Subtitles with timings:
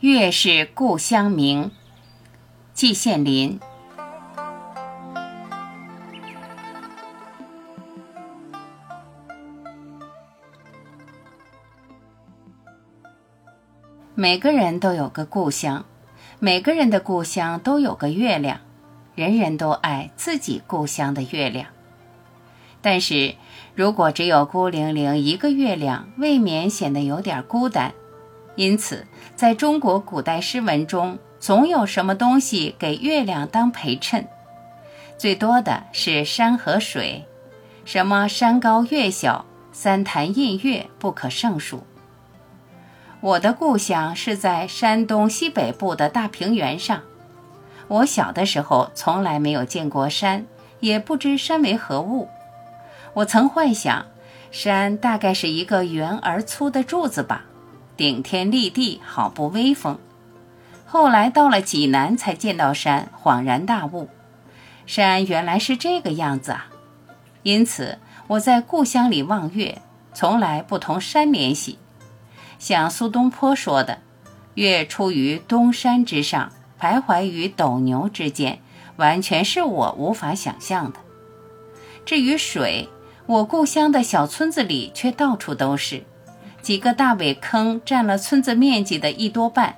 [0.00, 1.72] 月是故乡明，
[2.72, 3.58] 季羡林。
[14.14, 15.84] 每个人都有个故乡，
[16.38, 18.60] 每个人的故乡都有个月亮，
[19.16, 21.66] 人人都爱自己故乡的月亮。
[22.80, 23.34] 但是
[23.74, 27.92] 如果只有孤零零一个月亮，未免显得有点孤单。
[28.58, 29.06] 因此，
[29.36, 34.26] 在中国古代诗文中，总有什么东西给月亮当陪衬。
[35.16, 37.24] 最多的是山和水，
[37.84, 41.84] 什么山高月小，三潭印月不可胜数。
[43.20, 47.02] 我的故乡是在山东西北部的大平原上。
[47.86, 50.44] 我小的时候从来没有见过山，
[50.80, 52.28] 也不知山为何物。
[53.14, 54.06] 我曾幻想，
[54.50, 57.44] 山大概是一个圆而粗的柱子吧。
[57.98, 59.98] 顶天立地，好不威风。
[60.86, 64.08] 后来到了济南，才见到山，恍然大悟，
[64.86, 66.68] 山原来是这个样子啊！
[67.42, 69.82] 因此，我在故乡里望月，
[70.14, 71.80] 从来不同山联系。
[72.60, 73.98] 像苏东坡说的
[74.54, 78.60] ：“月出于东山之上，徘徊于斗牛之间”，
[78.94, 81.00] 完全是我无法想象的。
[82.06, 82.88] 至于水，
[83.26, 86.04] 我故乡的小村子里却到处都是。
[86.60, 89.76] 几个大苇坑占了村子面积的一多半，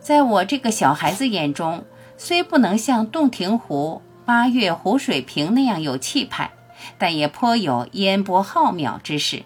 [0.00, 1.84] 在我这个小孩子眼中，
[2.16, 6.52] 虽不能像洞庭湖、八月湖水平那样有气派，
[6.98, 9.42] 但也颇有烟波浩渺之势。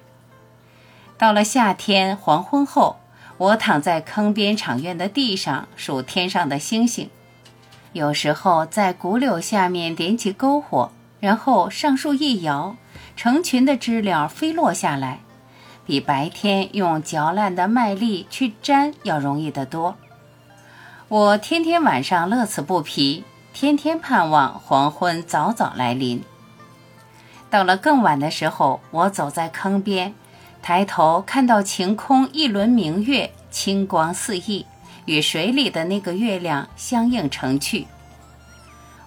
[1.18, 2.96] 到了夏天黄昏后，
[3.38, 7.10] 我躺在坑边场院的地上数天上的星星，
[7.92, 12.76] 有时候在古柳下面点起篝火，然后上树一摇，
[13.16, 15.20] 成群的知了飞落下来。
[15.86, 19.96] 比白天用嚼烂的麦粒去粘要容易得多。
[21.08, 23.22] 我天天晚上乐此不疲，
[23.54, 26.22] 天天盼望黄昏早早来临。
[27.48, 30.12] 到了更晚的时候，我走在坑边，
[30.60, 34.66] 抬头看到晴空一轮明月，清光四溢，
[35.04, 37.86] 与水里的那个月亮相映成趣。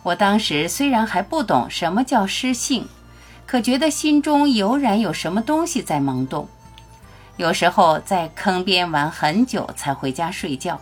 [0.03, 2.88] 我当时虽然还不懂什么叫诗性，
[3.45, 6.47] 可觉得心中油然有什么东西在萌动。
[7.39, 10.77] 有时候在坑边玩很久才回家睡觉，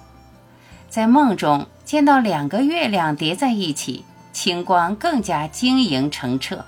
[0.89, 4.03] 在梦中见到两个月亮叠在一起，
[4.33, 6.65] 清光更加晶莹澄澈。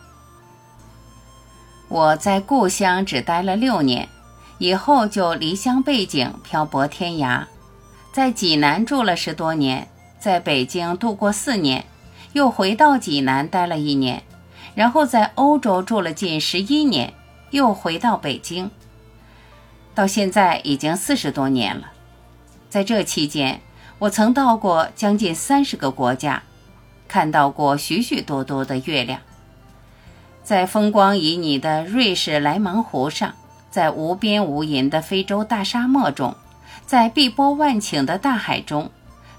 [1.88, 4.08] 我在故乡只待了六年，
[4.60, 7.46] 以后就离乡背井，漂泊天涯，
[8.14, 9.88] 在济南住了十多年，
[10.20, 11.84] 在北京度过四年，
[12.34, 14.22] 又回到济南待了一年，
[14.76, 17.12] 然后在欧洲住了近十一年，
[17.50, 18.70] 又回到北京。
[20.00, 21.92] 到现在已经四十多年了，
[22.70, 23.60] 在这期间，
[23.98, 26.42] 我曾到过将近三十个国家，
[27.06, 29.20] 看到过许许多多的月亮。
[30.42, 33.34] 在风光旖旎的瑞士莱芒湖上，
[33.70, 36.34] 在无边无垠的非洲大沙漠中，
[36.86, 38.90] 在碧波万顷的大海中，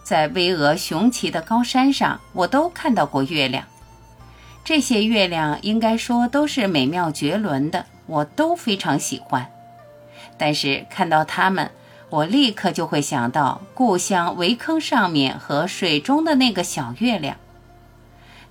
[0.03, 3.65] 在巍峨雄奇的高山上，我都看到过月亮。
[4.63, 9.51] 这些月亮应该说都是美妙绝伦的，我都非常喜欢。
[10.39, 11.71] 但是看到它们，
[12.11, 17.37] 我立刻就会想到故乡围坑上面和水中的那个小月亮。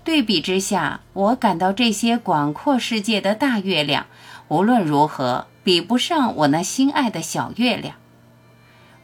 [0.04, 4.06] 对比之下，我感到这些广阔世界的大月亮，
[4.48, 7.96] 无论如何比不上我那心爱的小月亮。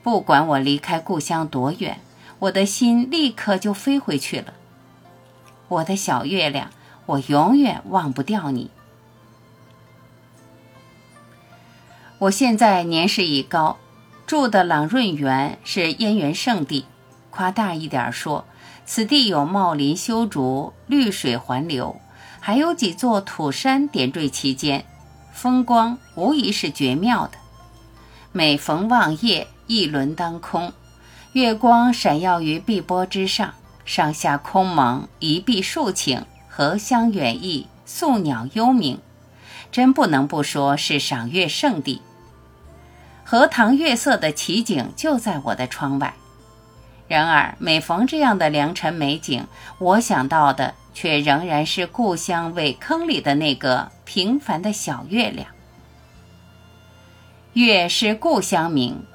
[0.02, 2.00] 不管我离开故乡多远，
[2.40, 4.54] 我的心立刻就飞回去了。
[5.68, 6.70] 我的小月亮，
[7.08, 8.72] 我永远忘不掉你。
[12.18, 13.78] 我现在年事已高，
[14.26, 16.86] 住的朗润园是燕园圣地。
[17.30, 18.46] 夸大一点说，
[18.86, 22.00] 此地有茂林修竹，绿水环流，
[22.40, 24.86] 还有几座土山点缀其间，
[25.34, 27.34] 风光无疑是绝妙的。
[28.32, 30.72] 每逢望夜，一轮当空，
[31.34, 33.54] 月光闪耀于碧波之上，
[33.84, 38.98] 上下空蒙，一碧数顷，荷香远溢，宿鸟幽鸣。
[39.72, 42.02] 真不能不说是赏月圣地，
[43.24, 46.14] 荷塘月色的奇景就在我的窗外。
[47.08, 49.46] 然而每逢这样的良辰美景，
[49.78, 55.48] 我想到的却仍然是故乡苇坑里的那个平凡的小月亮。
[57.54, 59.06] 月是故乡明，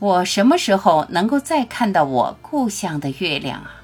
[0.00, 3.77] 我什么时候能够再看到我故乡的月亮啊？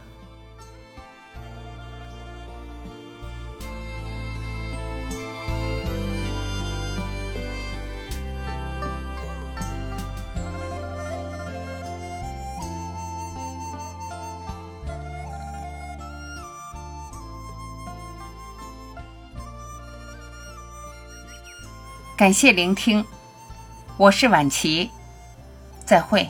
[22.24, 23.04] 感谢聆听，
[23.98, 24.88] 我是晚琪，
[25.84, 26.26] 再会。